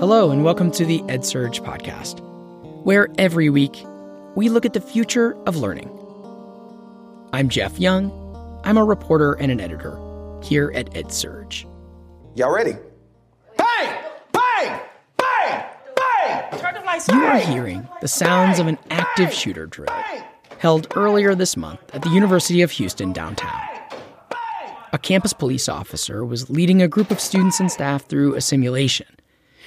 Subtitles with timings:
[0.00, 2.20] Hello, and welcome to the EdSurge podcast,
[2.84, 3.84] where every week
[4.34, 5.90] we look at the future of learning.
[7.34, 8.10] I'm Jeff Young.
[8.64, 9.90] I'm a reporter and an editor
[10.42, 11.66] here at EdSurge.
[12.34, 12.78] Y'all ready?
[13.58, 14.04] Bang!
[14.32, 14.80] Bang!
[15.18, 15.64] Bang!
[15.94, 16.58] Bang!
[16.58, 19.92] Turn the lights You are hearing the sounds of an active shooter drill
[20.56, 23.60] held earlier this month at the University of Houston downtown.
[24.94, 29.06] A campus police officer was leading a group of students and staff through a simulation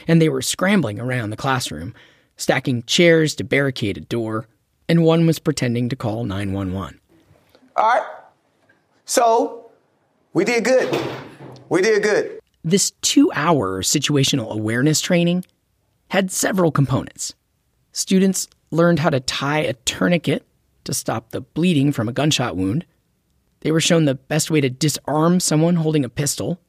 [0.07, 1.93] and they were scrambling around the classroom,
[2.37, 4.47] stacking chairs to barricade a door,
[4.89, 6.99] and one was pretending to call 911.
[7.75, 8.07] All right.
[9.05, 9.71] So,
[10.33, 10.93] we did good.
[11.69, 12.39] We did good.
[12.63, 15.45] This two hour situational awareness training
[16.09, 17.33] had several components.
[17.91, 20.45] Students learned how to tie a tourniquet
[20.83, 22.85] to stop the bleeding from a gunshot wound.
[23.61, 26.59] They were shown the best way to disarm someone holding a pistol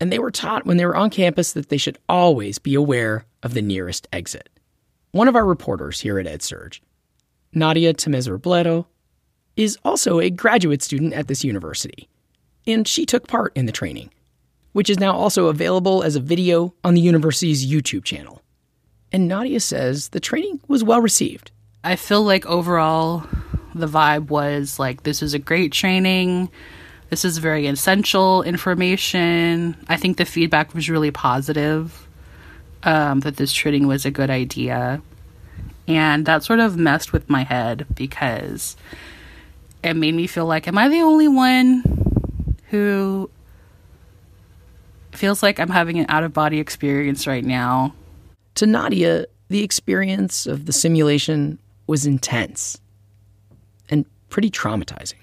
[0.00, 3.26] and they were taught when they were on campus that they should always be aware
[3.42, 4.48] of the nearest exit.
[5.12, 6.80] One of our reporters here at EdSurge,
[7.52, 8.86] Nadia Tamez Robledo,
[9.56, 12.08] is also a graduate student at this university,
[12.66, 14.10] and she took part in the training,
[14.72, 18.42] which is now also available as a video on the university's YouTube channel.
[19.12, 21.50] And Nadia says the training was well received.
[21.82, 23.26] I feel like overall
[23.74, 26.50] the vibe was like this is a great training
[27.10, 29.76] this is very essential information.
[29.88, 32.06] I think the feedback was really positive
[32.84, 35.02] um, that this training was a good idea.
[35.88, 38.76] And that sort of messed with my head because
[39.82, 43.28] it made me feel like, am I the only one who
[45.10, 47.92] feels like I'm having an out of body experience right now?
[48.54, 51.58] To Nadia, the experience of the simulation
[51.88, 52.80] was intense
[53.88, 55.14] and pretty traumatizing.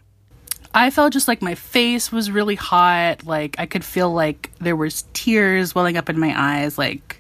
[0.77, 3.25] I felt just like my face was really hot.
[3.25, 6.77] Like I could feel like there was tears welling up in my eyes.
[6.77, 7.19] Like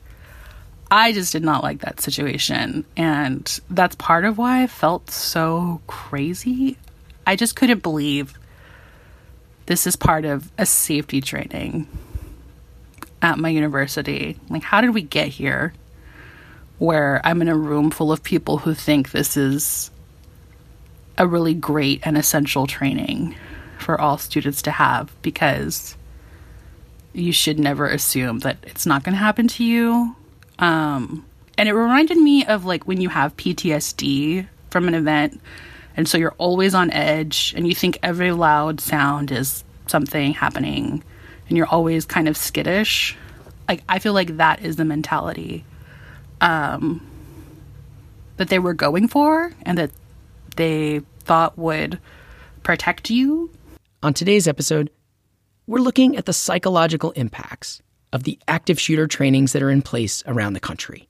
[0.91, 2.85] I just did not like that situation.
[2.95, 6.77] And that's part of why I felt so crazy.
[7.25, 8.37] I just couldn't believe
[9.65, 11.87] this is part of a safety training
[13.23, 14.37] at my university.
[14.49, 15.73] Like, how did we get here
[16.77, 19.89] where I'm in a room full of people who think this is
[21.17, 23.35] a really great and essential training
[23.79, 25.95] for all students to have because
[27.13, 30.15] you should never assume that it's not going to happen to you.
[30.59, 31.25] Um,
[31.57, 35.41] and it reminded me of like when you have PTSD from an event,
[35.95, 41.03] and so you're always on edge, and you think every loud sound is something happening,
[41.49, 43.17] and you're always kind of skittish.
[43.67, 45.65] Like I feel like that is the mentality
[46.39, 47.05] um,
[48.37, 49.91] that they were going for, and that
[50.55, 51.99] they thought would
[52.61, 53.49] protect you.
[54.07, 54.89] On today's episode,
[55.65, 57.81] we're looking at the psychological impacts
[58.13, 61.09] of the active shooter trainings that are in place around the country.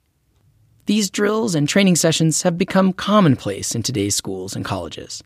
[0.87, 5.21] These drills and training sessions have become commonplace in today's schools and colleges.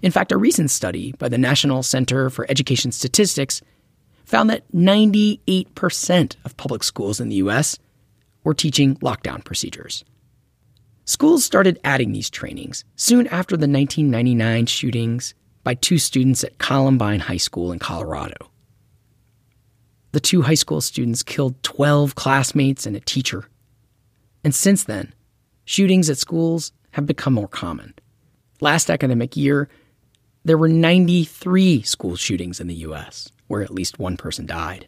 [0.00, 3.60] In fact, a recent study by the National Center for Education Statistics
[4.24, 7.80] found that 98% of public schools in the U.S.
[8.44, 10.04] were teaching lockdown procedures.
[11.04, 15.34] Schools started adding these trainings soon after the 1999 shootings
[15.64, 18.36] by two students at Columbine High School in Colorado.
[20.12, 23.46] The two high school students killed 12 classmates and a teacher.
[24.44, 25.12] And since then,
[25.64, 27.94] shootings at schools have become more common.
[28.60, 29.68] Last academic year,
[30.44, 34.86] there were 93 school shootings in the U.S., where at least one person died.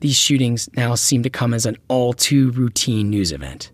[0.00, 3.70] These shootings now seem to come as an all too routine news event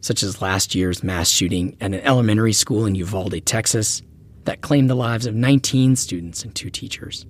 [0.00, 4.02] such as last year's mass shooting at an elementary school in Uvalde, Texas,
[4.48, 7.26] that claimed the lives of 19 students and two teachers.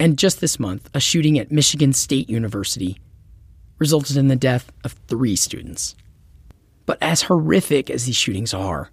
[0.00, 2.98] And just this month, a shooting at Michigan State University
[3.78, 5.94] resulted in the death of three students.
[6.86, 8.90] But as horrific as these shootings are,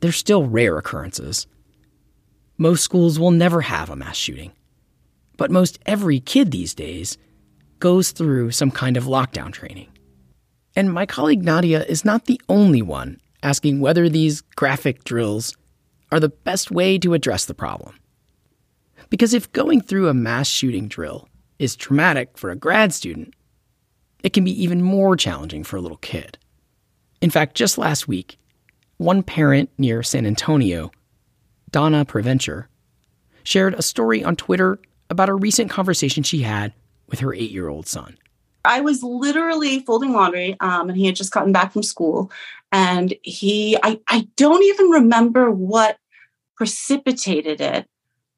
[0.00, 1.46] they're still rare occurrences.
[2.58, 4.50] Most schools will never have a mass shooting.
[5.36, 7.16] But most every kid these days
[7.78, 9.86] goes through some kind of lockdown training.
[10.74, 15.56] And my colleague Nadia is not the only one asking whether these graphic drills
[16.14, 17.98] are the best way to address the problem.
[19.10, 21.28] Because if going through a mass shooting drill
[21.58, 23.34] is traumatic for a grad student,
[24.22, 26.38] it can be even more challenging for a little kid.
[27.20, 28.38] In fact, just last week,
[28.98, 30.92] one parent near San Antonio,
[31.72, 32.68] Donna Preventure,
[33.42, 34.78] shared a story on Twitter
[35.10, 36.72] about a recent conversation she had
[37.08, 38.16] with her eight year old son.
[38.64, 42.30] I was literally folding laundry, um, and he had just gotten back from school.
[42.72, 45.98] And he, I, I don't even remember what
[46.64, 47.86] precipitated it,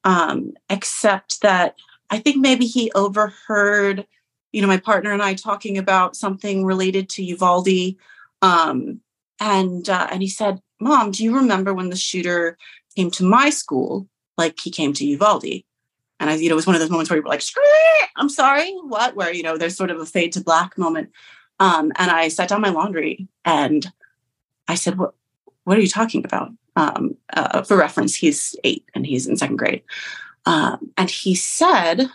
[0.03, 1.77] um, except that
[2.11, 4.05] I think maybe he overheard,
[4.51, 7.95] you know, my partner and I talking about something related to Uvalde.
[8.43, 9.01] Um,
[9.39, 12.59] and uh, and he said, "Mom, do you remember when the shooter
[12.97, 15.63] came to my school like he came to Uvalde?"
[16.19, 17.45] And I, you know, it was one of those moments where you were like,
[18.17, 21.11] "I'm sorry, what?" Where you know, there's sort of a fade to black moment.
[21.61, 23.87] Um, and I set down my laundry and
[24.67, 25.15] I said, "What?
[25.63, 29.57] What are you talking about?" Um, uh, for reference, he's eight and he's in second
[29.57, 29.83] grade.
[30.45, 32.09] Um, and he said,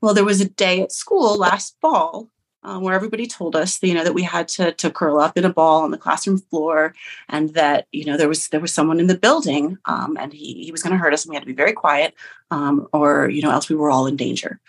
[0.00, 2.28] well, there was a day at school last fall
[2.62, 5.44] um, where everybody told us, you know, that we had to to curl up in
[5.44, 6.94] a ball on the classroom floor,
[7.28, 10.64] and that you know there was there was someone in the building, um, and he
[10.64, 12.14] he was going to hurt us, and we had to be very quiet,
[12.50, 14.60] um, or you know, else we were all in danger.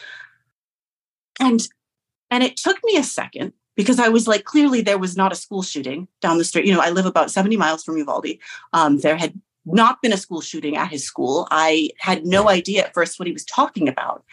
[1.39, 1.67] And
[2.29, 5.35] and it took me a second because I was like, clearly there was not a
[5.35, 6.65] school shooting down the street.
[6.65, 8.37] You know, I live about seventy miles from Uvalde.
[8.73, 11.47] Um, there had not been a school shooting at his school.
[11.51, 14.23] I had no idea at first what he was talking about.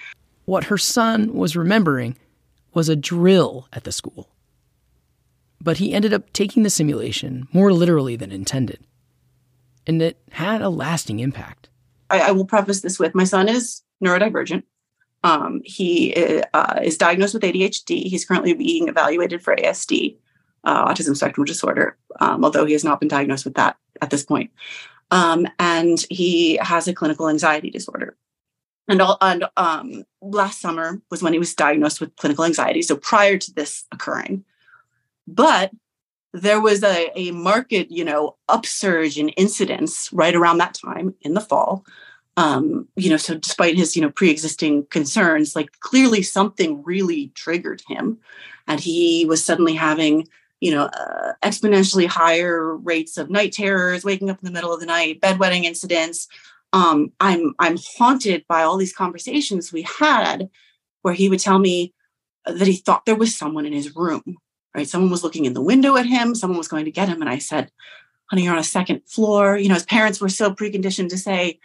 [0.46, 2.16] What her son was remembering
[2.72, 4.30] was a drill at the school.
[5.60, 8.78] But he ended up taking the simulation more literally than intended.
[9.86, 11.68] And it had a lasting impact.
[12.10, 14.62] I, I will preface this with my son is neurodivergent.
[15.24, 18.04] Um, he uh, is diagnosed with ADHD.
[18.04, 20.16] He's currently being evaluated for ASD,
[20.64, 24.24] uh, autism spectrum disorder, um, although he has not been diagnosed with that at this
[24.24, 24.50] point.
[25.10, 28.16] Um, and he has a clinical anxiety disorder
[28.88, 32.82] and, all, and um, last summer was when he was diagnosed with clinical anxiety.
[32.82, 34.44] So prior to this occurring,
[35.26, 35.70] but
[36.32, 41.34] there was a, a marked, you know, upsurge in incidents right around that time in
[41.34, 41.84] the fall.
[42.38, 47.82] Um, you know, so despite his, you know, pre-existing concerns, like clearly something really triggered
[47.88, 48.18] him,
[48.68, 50.28] and he was suddenly having,
[50.60, 54.78] you know, uh, exponentially higher rates of night terrors, waking up in the middle of
[54.78, 56.28] the night, bedwetting incidents,
[56.72, 60.48] um, I'm I'm haunted by all these conversations we had
[61.02, 61.94] where he would tell me
[62.46, 64.36] that he thought there was someone in his room,
[64.76, 64.88] right?
[64.88, 67.20] Someone was looking in the window at him, someone was going to get him.
[67.20, 67.70] And I said,
[68.26, 69.56] honey, you're on a second floor.
[69.56, 71.58] You know, his parents were so preconditioned to say,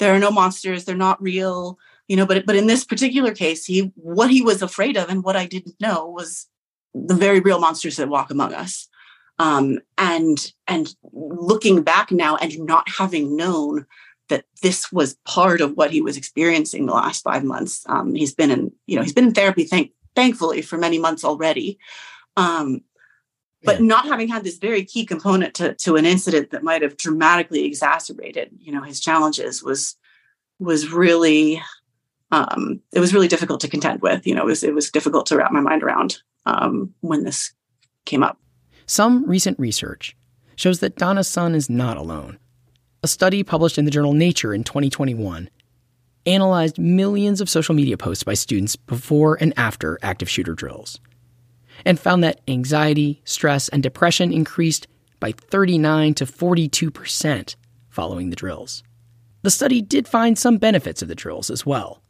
[0.00, 3.64] there are no monsters, they're not real, you know, but but in this particular case,
[3.64, 6.48] he what he was afraid of and what I didn't know was
[6.92, 8.88] the very real monsters that walk among us.
[9.38, 13.86] Um, and and looking back now and not having known
[14.28, 17.84] that this was part of what he was experiencing the last five months.
[17.88, 21.24] Um, he's been in, you know, he's been in therapy, thank, thankfully, for many months
[21.24, 21.78] already.
[22.36, 22.82] Um,
[23.62, 23.86] but yeah.
[23.86, 27.64] not having had this very key component to, to an incident that might have dramatically
[27.64, 29.96] exacerbated, you know, his challenges was
[30.58, 31.60] was really
[32.32, 34.26] um, it was really difficult to contend with.
[34.26, 37.52] You know, it was it was difficult to wrap my mind around um, when this
[38.06, 38.38] came up.
[38.86, 40.16] Some recent research
[40.56, 42.38] shows that Donna's son is not alone.
[43.02, 45.48] A study published in the journal Nature in 2021
[46.26, 51.00] analyzed millions of social media posts by students before and after active shooter drills
[51.84, 54.86] and found that anxiety, stress, and depression increased
[55.18, 57.54] by 39 to 42%
[57.88, 58.82] following the drills.
[59.42, 62.02] The study did find some benefits of the drills as well,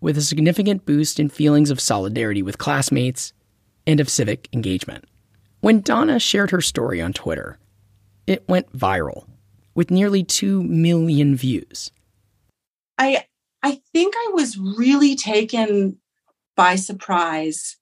[0.00, 3.32] with a significant boost in feelings of solidarity with classmates
[3.86, 5.04] and of civic engagement.
[5.60, 7.58] When Donna shared her story on Twitter,
[8.26, 9.26] it went viral
[9.74, 11.90] with nearly 2 million views.
[12.98, 13.24] I
[13.62, 15.98] I think I was really taken
[16.56, 17.76] by surprise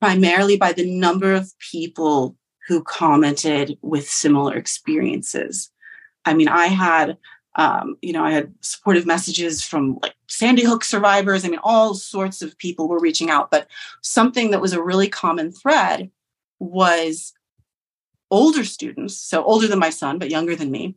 [0.00, 5.70] primarily by the number of people who commented with similar experiences.
[6.24, 7.18] I mean, I had
[7.56, 11.44] um, you know, I had supportive messages from like Sandy Hook survivors.
[11.44, 13.66] I mean, all sorts of people were reaching out, but
[14.02, 16.10] something that was a really common thread
[16.60, 17.32] was
[18.30, 20.94] older students, so older than my son, but younger than me,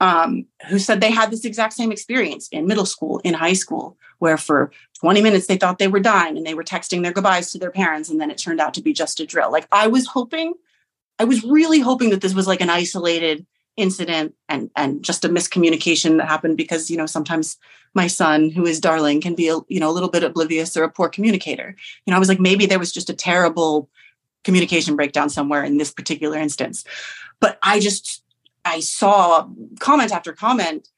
[0.00, 3.96] um, who said they had this exact same experience in middle school, in high school,
[4.18, 7.50] where for 20 minutes they thought they were dying and they were texting their goodbyes
[7.52, 9.50] to their parents, and then it turned out to be just a drill.
[9.50, 10.54] Like I was hoping,
[11.18, 15.28] I was really hoping that this was like an isolated incident and and just a
[15.28, 17.56] miscommunication that happened because you know sometimes
[17.94, 20.82] my son who is darling can be a, you know a little bit oblivious or
[20.82, 23.88] a poor communicator you know i was like maybe there was just a terrible
[24.44, 26.84] communication breakdown somewhere in this particular instance.
[27.40, 28.22] But I just,
[28.68, 29.48] I saw
[29.80, 30.88] comment after comment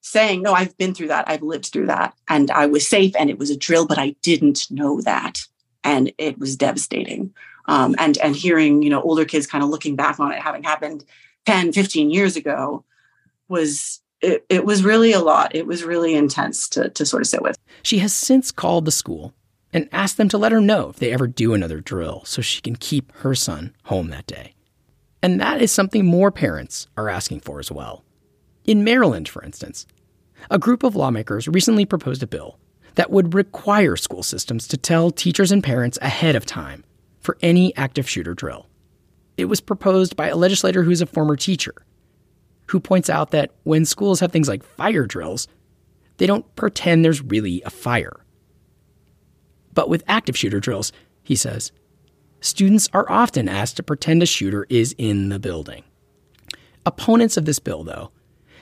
[0.00, 1.28] saying, no, I've been through that.
[1.28, 2.14] I've lived through that.
[2.28, 5.40] And I was safe and it was a drill, but I didn't know that.
[5.84, 7.34] And it was devastating.
[7.66, 10.62] Um, and, and hearing, you know, older kids kind of looking back on it, having
[10.62, 11.04] happened
[11.46, 12.84] 10, 15 years ago
[13.48, 15.54] was, it, it was really a lot.
[15.54, 17.56] It was really intense to, to sort of sit with.
[17.82, 19.34] She has since called the school
[19.72, 22.62] and asked them to let her know if they ever do another drill so she
[22.62, 24.54] can keep her son home that day.
[25.22, 28.04] And that is something more parents are asking for as well.
[28.64, 29.86] In Maryland, for instance,
[30.50, 32.58] a group of lawmakers recently proposed a bill
[32.94, 36.84] that would require school systems to tell teachers and parents ahead of time
[37.20, 38.66] for any active shooter drill.
[39.36, 41.74] It was proposed by a legislator who's a former teacher,
[42.66, 45.48] who points out that when schools have things like fire drills,
[46.18, 48.24] they don't pretend there's really a fire.
[49.72, 51.70] But with active shooter drills, he says,
[52.40, 55.84] students are often asked to pretend a shooter is in the building.
[56.86, 58.10] Opponents of this bill, though,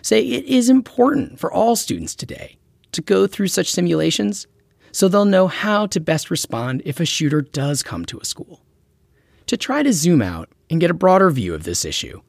[0.03, 2.57] say it is important for all students today
[2.93, 4.47] to go through such simulations
[4.93, 8.63] so they'll know how to best respond if a shooter does come to a school.
[9.47, 12.23] To try to zoom out and get a broader view of this issue,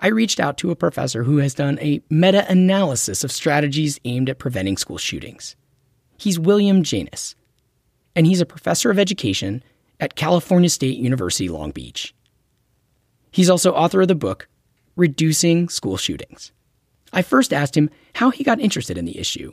[0.00, 4.28] I reached out to a professor who has done a meta analysis of strategies aimed
[4.28, 5.56] at preventing school shootings.
[6.18, 7.34] He's William Jeynes,
[8.14, 9.64] and he's a professor of education
[10.00, 12.14] at California State University, Long Beach.
[13.30, 14.48] He's also author of the book,
[14.96, 16.52] Reducing School Shootings.
[17.12, 19.52] I first asked him how he got interested in the issue,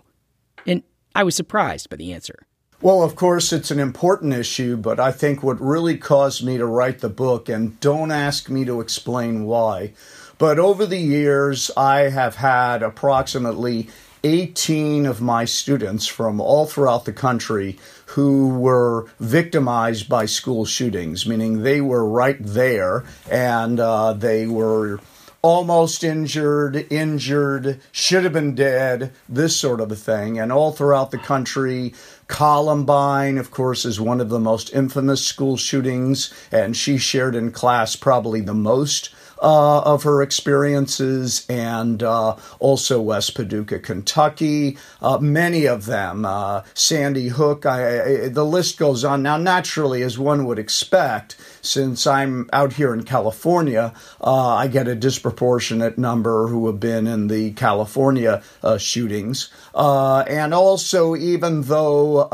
[0.65, 0.83] and
[1.15, 2.45] I was surprised by the answer.
[2.81, 6.65] Well, of course, it's an important issue, but I think what really caused me to
[6.65, 9.93] write the book, and don't ask me to explain why,
[10.39, 13.89] but over the years, I have had approximately
[14.24, 17.77] 18 of my students from all throughout the country
[18.15, 25.00] who were victimized by school shootings, meaning they were right there and uh, they were
[25.41, 30.38] almost injured, injured, should have been dead, this sort of a thing.
[30.38, 31.94] And all throughout the country,
[32.27, 37.51] Columbine, of course, is one of the most infamous school shootings, and she shared in
[37.51, 39.10] class probably the most
[39.41, 44.77] uh, of her experiences, and uh, also West Paducah, Kentucky.
[45.01, 47.65] Uh, many of them, uh, Sandy Hook.
[47.65, 49.24] I, I, the list goes on.
[49.24, 54.88] Now, naturally, as one would expect, since I'm out here in California, uh, I get
[54.88, 59.50] a disproportionate number who have been in the California uh, shootings.
[59.74, 62.27] and also, even though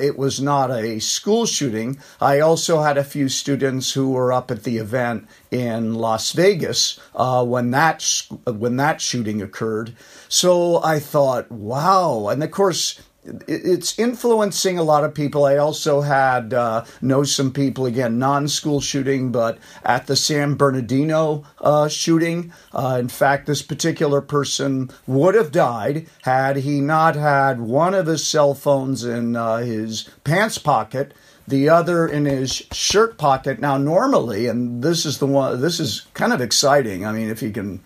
[0.00, 4.50] it was not a school shooting, I also had a few students who were up
[4.50, 8.02] at the event in Las Vegas uh, when that
[8.46, 9.94] when that shooting occurred.
[10.28, 13.00] So I thought, wow, and of course.
[13.24, 15.44] It's influencing a lot of people.
[15.44, 21.44] I also had uh, know some people again, non-school shooting, but at the San Bernardino
[21.60, 22.52] uh, shooting.
[22.72, 28.06] Uh, in fact, this particular person would have died had he not had one of
[28.06, 31.14] his cell phones in uh, his pants pocket
[31.46, 33.60] the other in his shirt pocket.
[33.60, 37.04] Now, normally, and this is the one, this is kind of exciting.
[37.04, 37.80] I mean, if he can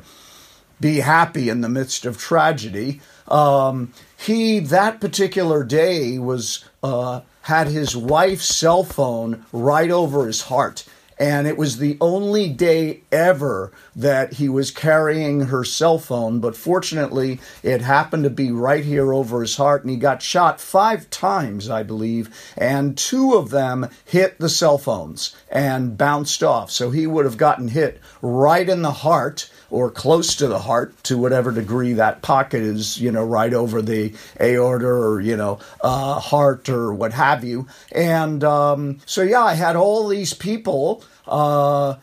[0.81, 7.69] be happy in the midst of tragedy, um, he that particular day was uh, had
[7.69, 10.85] his wife's cell phone right over his heart
[11.19, 16.41] and it was the only day ever that he was carrying her cell phone.
[16.41, 20.61] But fortunately, it happened to be right here over his heart, and he got shot
[20.61, 26.71] five times, I believe, and two of them hit the cell phones and bounced off.
[26.71, 31.03] So he would have gotten hit right in the heart or close to the heart
[31.05, 35.59] to whatever degree that pocket is, you know, right over the aorta or, you know,
[35.83, 37.67] uh, heart or what have you.
[37.93, 41.05] And um, so, yeah, I had all these people.
[41.27, 41.97] Uh,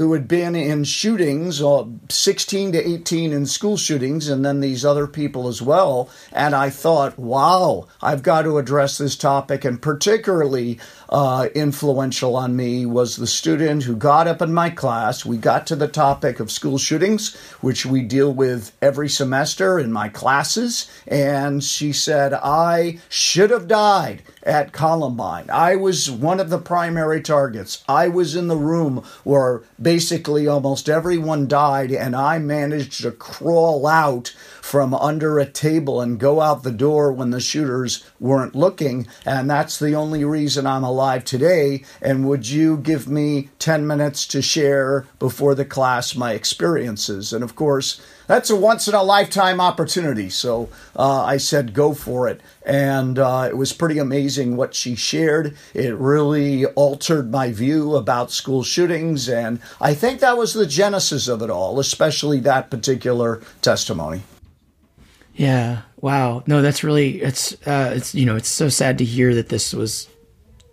[0.00, 4.82] who had been in shootings, uh, 16 to 18 in school shootings, and then these
[4.82, 6.08] other people as well.
[6.32, 9.62] And I thought, wow, I've got to address this topic.
[9.62, 15.24] And particularly uh, influential on me was the student who got up in my class.
[15.26, 19.92] We got to the topic of school shootings, which we deal with every semester in
[19.92, 20.88] my classes.
[21.08, 25.50] And she said, I should have died at Columbine.
[25.50, 27.84] I was one of the primary targets.
[27.88, 33.86] I was in the room where basically almost everyone died, and I managed to crawl
[33.86, 34.28] out
[34.62, 39.08] from under a table and go out the door when the shooters weren't looking.
[39.26, 41.82] And that's the only reason I'm alive today.
[42.02, 47.32] And would you give me 10 minutes to share before the class my experiences?
[47.32, 50.28] And of course, that's a once in a lifetime opportunity.
[50.28, 52.42] So uh, I said, go for it.
[52.66, 55.56] And uh, it was pretty amazing what she shared.
[55.72, 59.26] It really altered my view about school shootings.
[59.26, 64.20] And I think that was the genesis of it all, especially that particular testimony.
[65.34, 65.82] Yeah.
[66.02, 66.42] Wow.
[66.46, 69.72] No, that's really it's uh, it's you know it's so sad to hear that this
[69.72, 70.06] was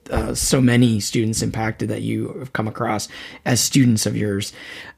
[0.10, 3.08] uh, so many students impacted that you have come across
[3.46, 4.54] as students of yours.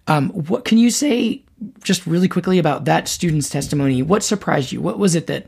[0.08, 1.44] Um, what can you say
[1.84, 4.02] just really quickly about that student's testimony?
[4.02, 4.82] What surprised you?
[4.82, 5.48] What was it that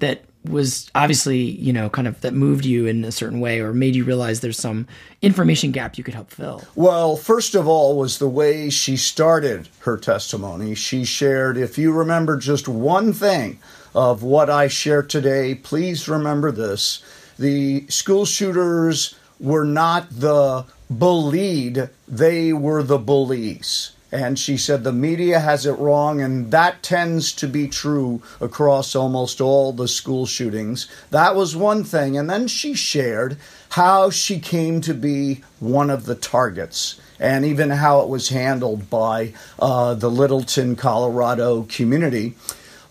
[0.00, 3.72] that was obviously, you know, kind of that moved you in a certain way or
[3.72, 4.86] made you realize there's some
[5.22, 6.62] information gap you could help fill?
[6.74, 10.74] Well, first of all, was the way she started her testimony.
[10.74, 13.58] She shared, if you remember just one thing
[13.94, 17.02] of what I share today, please remember this.
[17.38, 23.92] The school shooters were not the bullied, they were the bullies.
[24.12, 28.94] And she said the media has it wrong, and that tends to be true across
[28.94, 30.86] almost all the school shootings.
[31.10, 32.16] That was one thing.
[32.16, 33.36] And then she shared
[33.70, 38.88] how she came to be one of the targets and even how it was handled
[38.88, 42.36] by uh, the Littleton, Colorado community.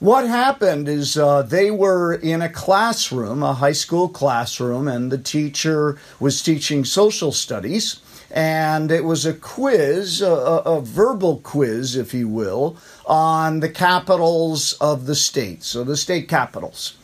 [0.04, 5.18] What happened is uh, they were in a classroom, a high school classroom, and the
[5.18, 12.14] teacher was teaching social studies and it was a quiz, a, a, verbal quiz, if
[12.14, 16.98] you will, on the capitals of the states, so the state capitals.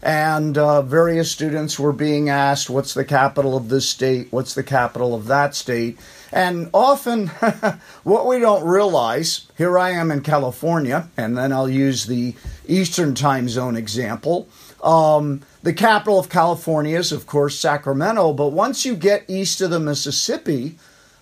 [0.00, 4.28] And uh, various students were being asked, What's the capital of this state?
[4.30, 5.98] What's the capital of that state?
[6.34, 7.28] And often,
[8.02, 12.34] what we don't realize here I am in California, and then I'll use the
[12.66, 14.48] Eastern time zone example.
[14.82, 19.70] Um, the capital of California is, of course, Sacramento, but once you get east of
[19.70, 20.76] the Mississippi,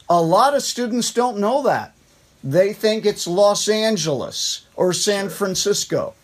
[0.09, 1.95] a lot of students don't know that.
[2.43, 6.15] They think it's Los Angeles or San Francisco.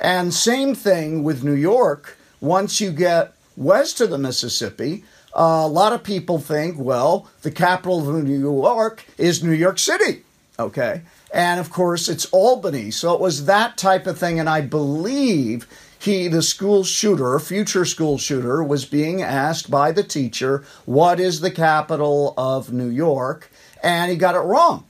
[0.00, 2.18] And same thing with New York.
[2.40, 5.04] Once you get west of the Mississippi,
[5.34, 10.22] a lot of people think, well, the capital of New York is New York City.
[10.58, 11.02] Okay.
[11.32, 12.90] And of course, it's Albany.
[12.90, 14.38] So it was that type of thing.
[14.38, 15.66] And I believe
[15.98, 21.40] he, the school shooter, future school shooter, was being asked by the teacher, What is
[21.40, 23.50] the capital of New York?
[23.82, 24.84] And he got it wrong.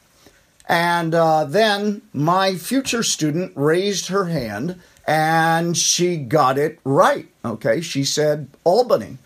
[0.68, 7.28] And uh, then my future student raised her hand and she got it right.
[7.44, 9.18] Okay, she said Albany.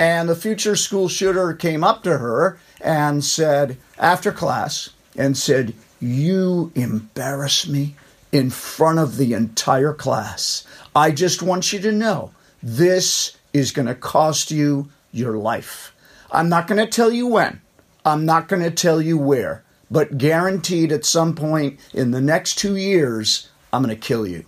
[0.00, 5.74] And the future school shooter came up to her and said, after class, and said,
[6.00, 7.96] You embarrass me
[8.32, 10.66] in front of the entire class.
[10.96, 12.30] I just want you to know
[12.62, 15.94] this is going to cost you your life.
[16.32, 17.60] I'm not going to tell you when,
[18.02, 22.58] I'm not going to tell you where, but guaranteed at some point in the next
[22.58, 24.46] two years, I'm going to kill you.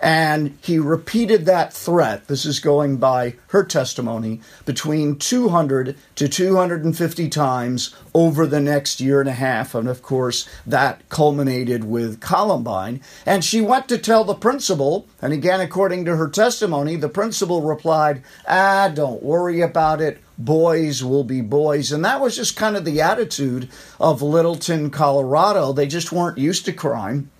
[0.00, 7.28] And he repeated that threat, this is going by her testimony, between 200 to 250
[7.28, 9.74] times over the next year and a half.
[9.74, 13.00] And of course, that culminated with Columbine.
[13.26, 17.62] And she went to tell the principal, and again, according to her testimony, the principal
[17.62, 20.18] replied, Ah, don't worry about it.
[20.38, 21.90] Boys will be boys.
[21.90, 25.72] And that was just kind of the attitude of Littleton, Colorado.
[25.72, 27.30] They just weren't used to crime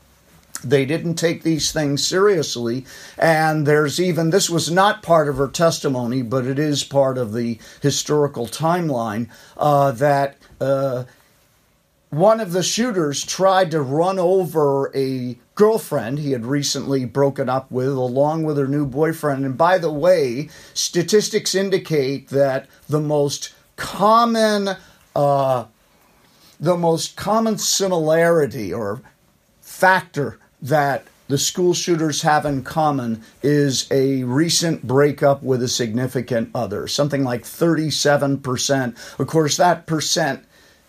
[0.65, 2.85] they didn't take these things seriously.
[3.17, 7.33] And there's even, this was not part of her testimony, but it is part of
[7.33, 11.05] the historical timeline uh, that uh,
[12.11, 17.71] one of the shooters tried to run over a girlfriend he had recently broken up
[17.71, 19.45] with, along with her new boyfriend.
[19.45, 24.71] And by the way, statistics indicate that the most common,
[25.15, 25.67] uh,
[26.59, 29.03] the most common similarity or
[29.61, 36.51] factor that the school shooters have in common is a recent breakup with a significant
[36.55, 39.21] other, something like 37%.
[39.21, 40.45] Of course, that percent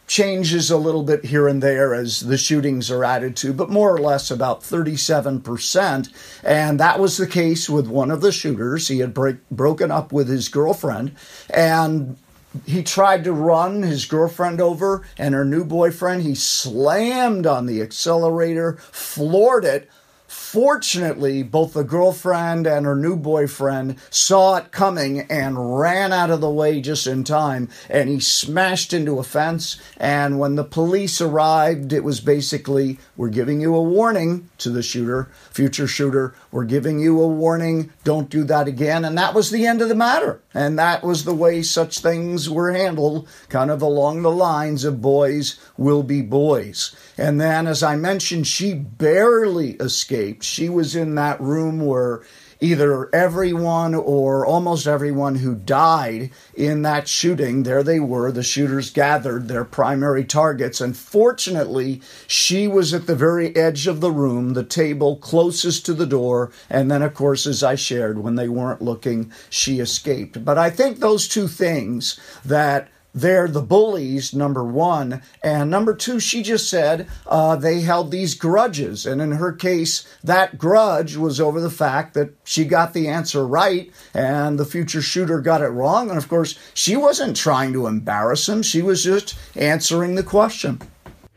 [0.08, 3.93] changes a little bit here and there as the shootings are added to, but more
[3.93, 6.10] or less about 37%.
[6.43, 8.88] And that was the case with one of the shooters.
[8.88, 11.15] He had break, broken up with his girlfriend
[11.53, 12.17] and
[12.65, 16.23] he tried to run his girlfriend over and her new boyfriend.
[16.23, 19.89] He slammed on the accelerator, floored it,
[20.29, 26.39] Fortunately, both the girlfriend and her new boyfriend saw it coming and ran out of
[26.39, 27.67] the way just in time.
[27.89, 29.81] And he smashed into a fence.
[29.97, 34.83] And when the police arrived, it was basically, We're giving you a warning to the
[34.83, 36.35] shooter, future shooter.
[36.51, 37.91] We're giving you a warning.
[38.03, 39.05] Don't do that again.
[39.05, 40.41] And that was the end of the matter.
[40.53, 45.01] And that was the way such things were handled, kind of along the lines of
[45.01, 46.95] boys will be boys.
[47.17, 50.43] And then, as I mentioned, she barely escaped.
[50.43, 52.23] She was in that room where
[52.62, 58.32] either everyone or almost everyone who died in that shooting, there they were.
[58.32, 60.82] The shooters gathered their primary targets.
[60.82, 65.93] And fortunately, she was at the very edge of the room, the table closest to
[65.93, 66.52] the door.
[66.69, 70.43] And then, of course, as I shared, when they weren't looking, she escaped.
[70.43, 72.89] But I think those two things that
[73.21, 75.21] they're the bullies, number one.
[75.43, 79.05] And number two, she just said uh, they held these grudges.
[79.05, 83.45] And in her case, that grudge was over the fact that she got the answer
[83.45, 86.10] right and the future shooter got it wrong.
[86.10, 90.79] And of course, she wasn't trying to embarrass him, she was just answering the question.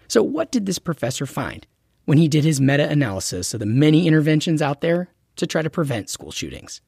[0.08, 1.66] So, what did this professor find
[2.04, 5.70] when he did his meta analysis of the many interventions out there to try to
[5.70, 6.80] prevent school shootings?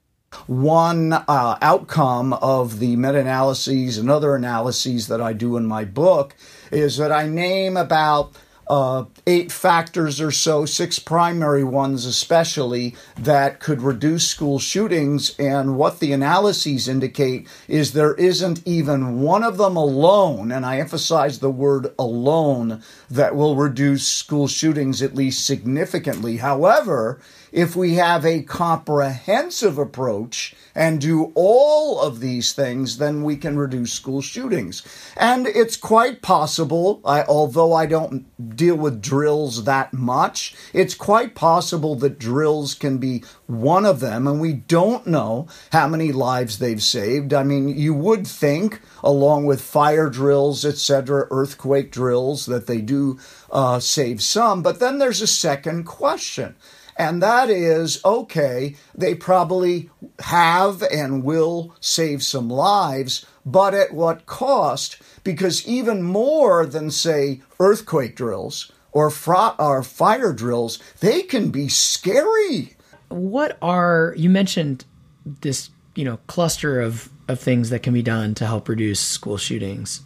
[0.47, 5.85] One uh, outcome of the meta analyses and other analyses that I do in my
[5.85, 6.35] book
[6.71, 8.35] is that I name about
[8.67, 15.35] uh, eight factors or so, six primary ones especially, that could reduce school shootings.
[15.39, 20.79] And what the analyses indicate is there isn't even one of them alone, and I
[20.79, 26.39] emphasize the word alone, that will reduce school shootings at least significantly.
[26.39, 27.21] However,
[27.55, 33.57] if we have a comprehensive approach and do all of these things, then we can
[33.57, 34.83] reduce school shootings.
[35.17, 41.37] And it's quite possible, I, although I don't deal with drills that much, it's quite
[41.37, 46.59] possible that drills can be one of them, and we don't know how many lives
[46.59, 47.33] they've saved.
[47.33, 53.21] I mean, you would think, along with fire drills, etc., earthquake drills, that they do
[53.51, 56.57] uh, save some, but then there's a second question.
[56.97, 64.27] And that is okay, they probably have and will save some lives, but at what
[64.27, 65.03] cost?
[65.25, 71.69] Because even more than, say, earthquake drills or, fr- or fire drills, they can be
[71.69, 72.77] scary.
[73.09, 74.85] What are, you mentioned
[75.27, 79.37] this, you know, cluster of, of things that can be done to help reduce school
[79.37, 80.03] shootings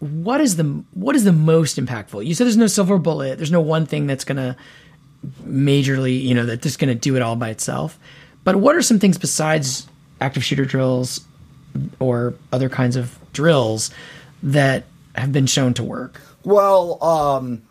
[0.00, 2.24] what is the what is the most impactful?
[2.24, 3.38] You said there's no silver bullet.
[3.38, 4.56] There's no one thing that's going to
[5.44, 7.98] majorly, you know, that just going to do it all by itself.
[8.44, 9.88] But what are some things besides
[10.20, 11.24] active shooter drills
[11.98, 13.90] or other kinds of drills
[14.42, 16.20] that have been shown to work?
[16.44, 17.62] Well, um,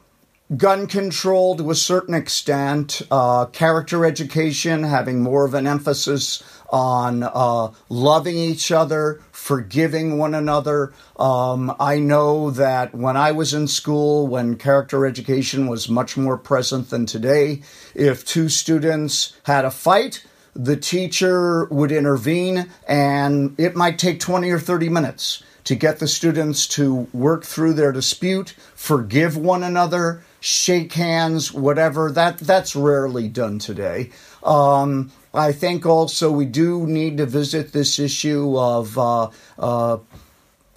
[0.58, 7.24] gun control to a certain extent, uh, character education, having more of an emphasis on
[7.24, 10.92] uh, loving each other, forgiving one another.
[11.18, 16.36] Um, I know that when I was in school, when character education was much more
[16.36, 17.62] present than today,
[17.94, 24.50] if two students had a fight, the teacher would intervene, and it might take 20
[24.50, 30.24] or 30 minutes to get the students to work through their dispute, forgive one another,
[30.40, 32.12] shake hands, whatever.
[32.12, 34.10] That that's rarely done today.
[34.44, 39.98] Um, I think also we do need to visit this issue of uh, uh,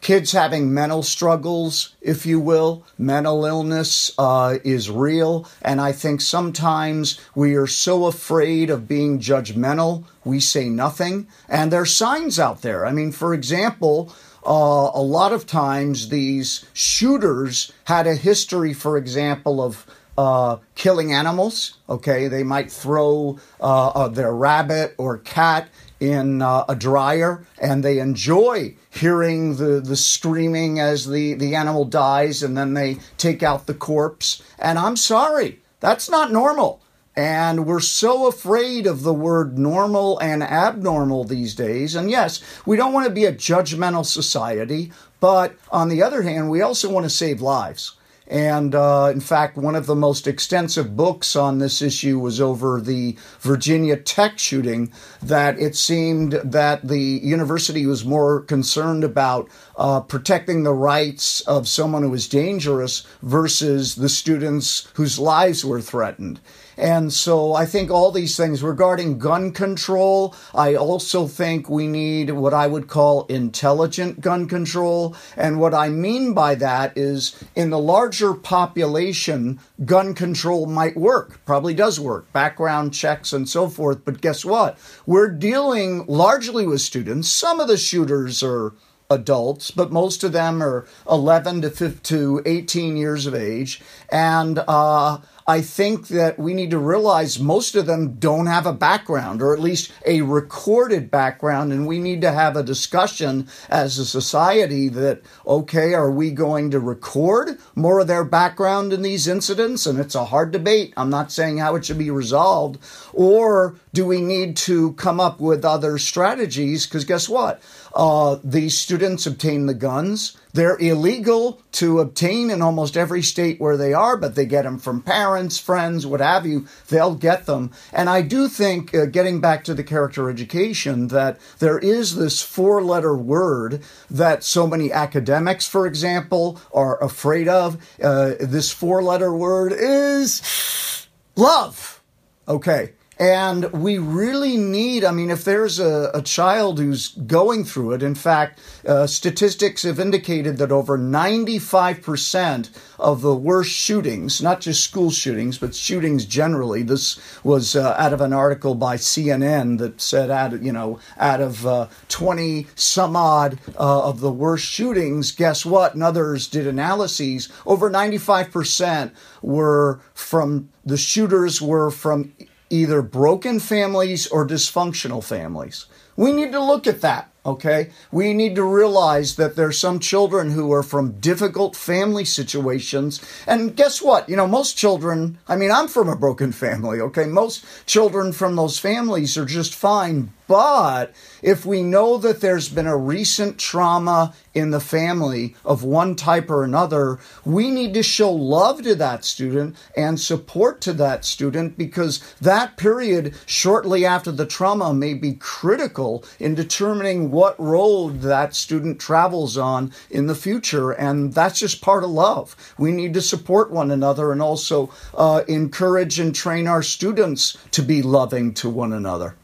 [0.00, 2.84] kids having mental struggles, if you will.
[2.96, 9.20] Mental illness uh, is real, and I think sometimes we are so afraid of being
[9.20, 11.28] judgmental, we say nothing.
[11.48, 12.86] And there's signs out there.
[12.86, 14.12] I mean, for example,
[14.46, 19.86] uh, a lot of times these shooters had a history, for example, of
[20.18, 21.78] uh, killing animals.
[21.88, 25.68] Okay, they might throw uh, uh, their rabbit or cat
[26.00, 31.84] in uh, a dryer, and they enjoy hearing the, the screaming as the, the animal
[31.84, 34.42] dies, and then they take out the corpse.
[34.58, 36.82] And I'm sorry, that's not normal.
[37.14, 41.96] And we're so afraid of the word normal and abnormal these days.
[41.96, 46.50] And yes, we don't want to be a judgmental society, but on the other hand,
[46.50, 47.97] we also want to save lives.
[48.28, 52.78] And uh, in fact, one of the most extensive books on this issue was over
[52.80, 54.92] the Virginia Tech shooting.
[55.22, 61.66] That it seemed that the university was more concerned about uh, protecting the rights of
[61.66, 66.38] someone who was dangerous versus the students whose lives were threatened.
[66.78, 72.30] And so I think all these things regarding gun control, I also think we need
[72.30, 75.16] what I would call intelligent gun control.
[75.36, 81.44] And what I mean by that is in the larger population, gun control might work,
[81.44, 84.04] probably does work, background checks and so forth.
[84.04, 84.78] But guess what?
[85.04, 87.28] We're dealing largely with students.
[87.28, 88.72] Some of the shooters are
[89.10, 93.80] adults, but most of them are 11 to 15, to 18 years of age.
[94.10, 98.72] And uh, I think that we need to realize most of them don't have a
[98.74, 103.96] background, or at least a recorded background, and we need to have a discussion as
[103.96, 109.26] a society that, okay, are we going to record more of their background in these
[109.26, 109.86] incidents?
[109.86, 110.92] And it's a hard debate.
[110.98, 112.78] I'm not saying how it should be resolved.
[113.14, 116.86] Or do we need to come up with other strategies?
[116.86, 117.62] Because guess what?
[117.94, 120.36] Uh, these students obtain the guns.
[120.52, 124.78] They're illegal to obtain in almost every state where they are, but they get them
[124.78, 126.66] from parents, friends, what have you.
[126.88, 127.70] They'll get them.
[127.92, 132.42] And I do think, uh, getting back to the character education, that there is this
[132.42, 137.76] four letter word that so many academics, for example, are afraid of.
[138.02, 141.06] Uh, this four letter word is
[141.36, 142.02] love.
[142.46, 142.92] Okay.
[143.18, 148.02] And we really need, I mean, if there's a, a child who's going through it,
[148.02, 154.84] in fact, uh, statistics have indicated that over 95% of the worst shootings, not just
[154.84, 160.00] school shootings, but shootings generally, this was uh, out of an article by CNN that
[160.00, 164.64] said, out of, you know, out of uh, 20 some odd uh, of the worst
[164.64, 165.94] shootings, guess what?
[165.94, 169.10] And others did analyses, over 95%
[169.42, 172.32] were from, the shooters were from
[172.70, 175.86] either broken families or dysfunctional families.
[176.16, 177.90] We need to look at that, okay?
[178.10, 183.22] We need to realize that there's some children who are from difficult family situations.
[183.46, 184.28] And guess what?
[184.28, 187.26] You know, most children, I mean, I'm from a broken family, okay?
[187.26, 192.86] Most children from those families are just fine, but if we know that there's been
[192.86, 198.32] a recent trauma in the family of one type or another, we need to show
[198.32, 204.46] love to that student and support to that student because that period shortly after the
[204.46, 210.90] trauma may be critical in determining what road that student travels on in the future.
[210.92, 212.56] And that's just part of love.
[212.78, 217.82] We need to support one another and also uh, encourage and train our students to
[217.82, 219.36] be loving to one another.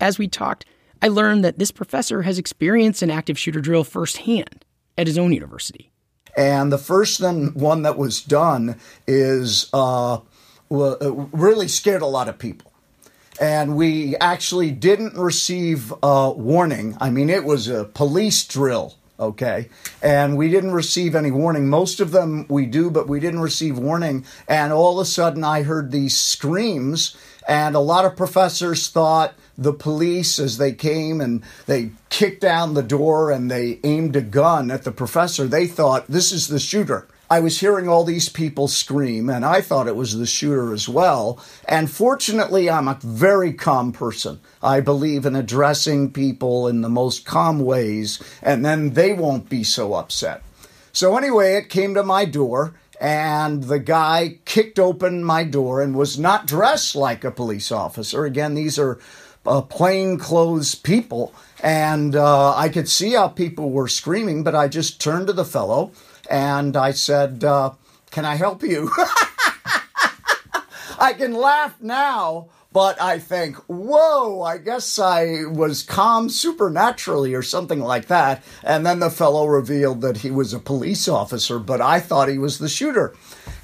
[0.00, 0.64] As we talked,
[1.02, 4.64] I learned that this professor has experienced an active shooter drill firsthand
[4.96, 5.90] at his own university.
[6.36, 10.18] And the first one that was done is uh,
[10.70, 12.72] really scared a lot of people.
[13.40, 16.96] And we actually didn't receive a warning.
[17.00, 19.68] I mean, it was a police drill, okay?
[20.02, 21.68] And we didn't receive any warning.
[21.68, 24.24] Most of them we do, but we didn't receive warning.
[24.48, 27.16] And all of a sudden, I heard these screams,
[27.48, 32.74] and a lot of professors thought the police as they came and they kicked down
[32.74, 35.46] the door and they aimed a gun at the professor.
[35.46, 37.08] They thought, this is the shooter.
[37.30, 40.88] I was hearing all these people scream, and I thought it was the shooter as
[40.88, 41.38] well.
[41.66, 44.40] And fortunately, I'm a very calm person.
[44.62, 49.62] I believe in addressing people in the most calm ways, and then they won't be
[49.62, 50.42] so upset.
[50.94, 55.94] So, anyway, it came to my door, and the guy kicked open my door and
[55.94, 58.24] was not dressed like a police officer.
[58.24, 58.98] Again, these are
[59.48, 65.00] uh, plainclothes people, and uh, I could see how people were screaming, but I just
[65.00, 65.92] turned to the fellow
[66.30, 67.72] and I said, uh,
[68.10, 68.90] Can I help you?
[71.00, 77.42] I can laugh now, but I think, whoa, I guess I was calm supernaturally or
[77.42, 78.44] something like that.
[78.62, 82.38] And then the fellow revealed that he was a police officer, but I thought he
[82.38, 83.14] was the shooter.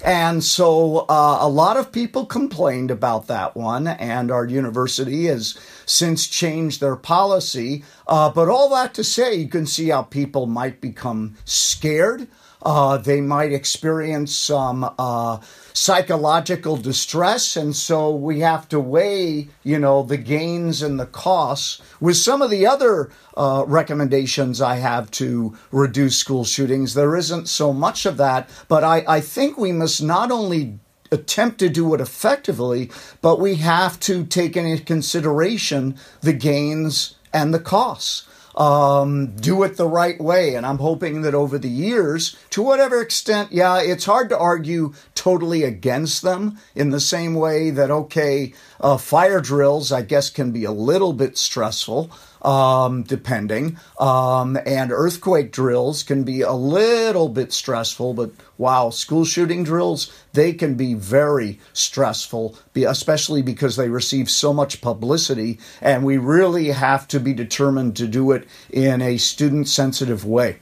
[0.05, 5.57] And so uh, a lot of people complained about that one, and our university has
[5.87, 7.83] since changed their policy.
[8.07, 12.27] Uh, but all that to say, you can see how people might become scared.
[12.61, 15.39] Uh, they might experience some uh,
[15.75, 21.81] psychological distress, and so we have to weigh, you know, the gains and the costs
[21.99, 26.93] with some of the other uh, recommendations I have to reduce school shootings.
[26.93, 30.79] There isn't so much of that, but I, I think we must not only
[31.11, 32.89] attempt to do it effectively,
[33.21, 39.77] but we have to take into consideration the gains and the costs um, do it
[39.77, 40.55] the right way.
[40.55, 44.93] And I'm hoping that over the years, to whatever extent, yeah, it's hard to argue
[45.13, 50.51] totally against them in the same way that, okay, uh, fire drills, I guess, can
[50.51, 52.11] be a little bit stressful
[52.45, 53.77] um, depending.
[53.99, 60.13] Um, and earthquake drills can be a little bit stressful, but wow, school shooting drills,
[60.33, 65.59] they can be very stressful, especially because they receive so much publicity.
[65.81, 70.59] And we really have to be determined to do it in a student sensitive way.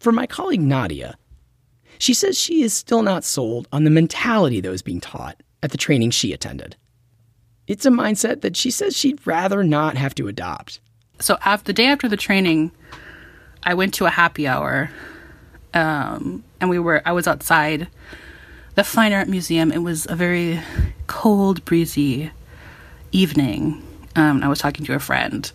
[0.00, 1.16] For my colleague Nadia,
[1.98, 5.70] she says she is still not sold on the mentality that was being taught at
[5.70, 6.76] the training she attended.
[7.66, 10.80] It's a mindset that she says she'd rather not have to adopt
[11.20, 12.72] so after the day after the training,
[13.62, 14.90] I went to a happy hour,
[15.74, 17.88] um, and we were I was outside
[18.74, 19.70] the Fine Art Museum.
[19.70, 20.60] It was a very
[21.06, 22.30] cold, breezy
[23.12, 23.82] evening.
[24.16, 25.50] Um, I was talking to a friend,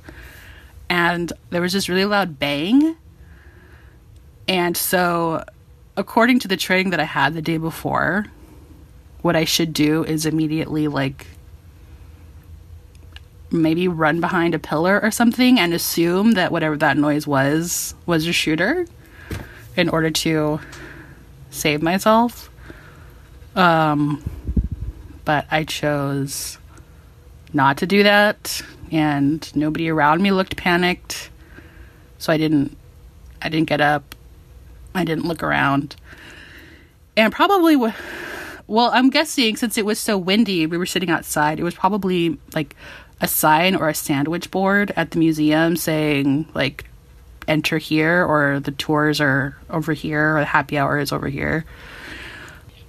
[0.89, 2.95] and there was this really loud bang.
[4.47, 5.43] And so,
[5.97, 8.28] according to the training that I had the day before,
[9.23, 11.25] what I should do is immediately like
[13.62, 18.28] maybe run behind a pillar or something and assume that whatever that noise was was
[18.28, 18.86] a shooter
[19.76, 20.60] in order to
[21.50, 22.50] save myself.
[23.56, 24.24] Um,
[25.24, 26.58] but I chose
[27.54, 31.30] not to do that, and nobody around me looked panicked,
[32.18, 32.78] so I didn't.
[33.41, 34.15] I didn't get up.
[34.94, 35.96] I didn't look around,
[37.15, 37.76] and probably.
[38.68, 41.60] well, I'm guessing since it was so windy, we were sitting outside.
[41.60, 42.76] It was probably like
[43.21, 46.86] a sign or a sandwich board at the museum saying like
[47.47, 51.65] enter here or the tours are over here or the happy hour is over here.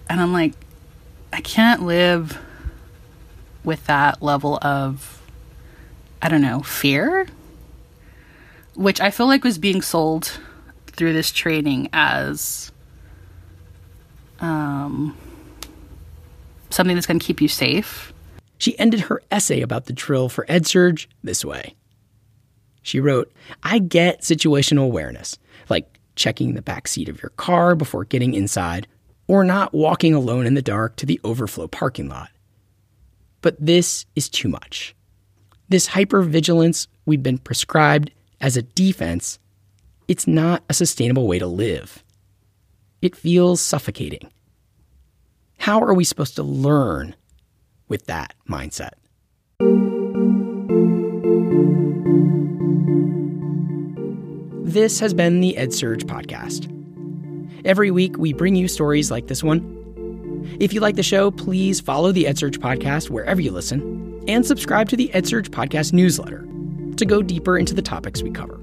[0.09, 0.55] And I'm like,
[1.33, 2.39] I can't live
[3.65, 5.21] with that level of,
[6.23, 7.27] I don't know, fear,
[8.75, 10.39] which I feel like was being sold
[10.87, 12.73] through this training as
[14.41, 15.17] um,
[16.71, 18.13] something that's going to keep you safe.
[18.59, 21.75] She ended her essay about the drill for EdSurge this way.
[22.83, 25.39] She wrote, I get situational awareness,
[25.69, 28.87] like checking the back seat of your car before getting inside,
[29.27, 32.31] or not walking alone in the dark to the overflow parking lot.
[33.43, 34.95] But this is too much.
[35.69, 39.39] This hypervigilance we've been prescribed as a defense,
[40.09, 42.05] it's not a sustainable way to live.
[43.03, 44.31] It feels suffocating.
[45.59, 47.17] How are we supposed to learn
[47.89, 48.93] with that mindset?
[54.65, 56.73] This has been the EdSurge podcast.
[57.65, 59.75] Every week, we bring you stories like this one.
[60.61, 64.89] If you like the show, please follow the EdSurge podcast wherever you listen and subscribe
[64.91, 66.47] to the EdSurge podcast newsletter
[66.97, 68.61] to go deeper into the topics we cover.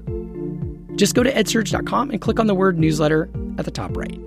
[0.96, 4.18] Just go to edsurge.com and click on the word newsletter at the top right.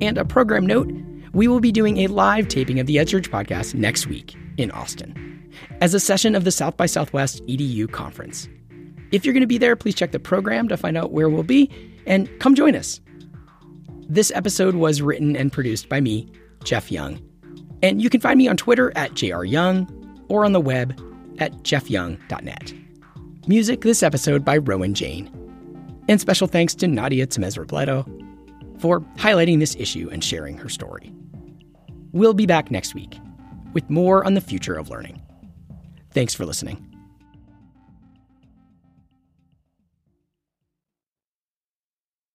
[0.00, 0.88] And a program note
[1.36, 5.52] we will be doing a live taping of the EdSurge podcast next week in Austin
[5.82, 8.48] as a session of the South by Southwest EDU conference.
[9.12, 11.42] If you're going to be there, please check the program to find out where we'll
[11.42, 11.70] be
[12.06, 13.02] and come join us.
[14.08, 16.26] This episode was written and produced by me,
[16.64, 17.20] Jeff Young.
[17.82, 19.92] And you can find me on Twitter at jryoung
[20.30, 20.98] or on the web
[21.38, 22.72] at jeffyoung.net.
[23.46, 25.30] Music this episode by Rowan Jane.
[26.08, 28.06] And special thanks to Nadia Tamez Robledo
[28.80, 31.12] for highlighting this issue and sharing her story.
[32.16, 33.20] We'll be back next week
[33.74, 35.20] with more on the future of learning.
[36.12, 36.85] Thanks for listening.